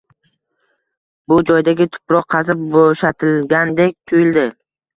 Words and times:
Bu 1.33 1.37
joydagi 1.51 1.87
tuproq 1.99 2.27
qazib 2.37 2.65
bo‘shatilgandek 2.73 3.97
tuyuldi 4.09 4.51